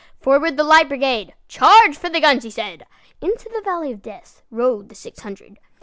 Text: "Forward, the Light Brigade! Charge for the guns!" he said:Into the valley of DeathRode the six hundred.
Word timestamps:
"Forward, 0.19 0.57
the 0.57 0.63
Light 0.63 0.87
Brigade! 0.87 1.35
Charge 1.47 1.95
for 1.95 2.09
the 2.09 2.19
guns!" 2.19 2.43
he 2.43 2.49
said:Into 2.49 3.49
the 3.53 3.61
valley 3.61 3.91
of 3.91 4.01
DeathRode 4.01 4.89
the 4.89 4.95
six 4.95 5.19
hundred. 5.19 5.59